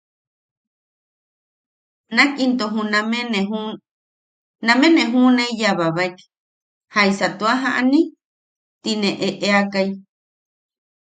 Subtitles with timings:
[2.15, 3.67] Nak into juname ne jun...
[4.65, 6.15] name ne juʼuneiyababaek
[6.93, 8.01] ¿jaisa tua jani?
[8.81, 9.89] ti ne eʼeakai.